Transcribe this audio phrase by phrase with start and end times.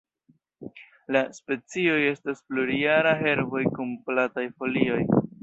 [1.15, 5.01] La specioj estas plurjaraj herboj kun plataj folioj.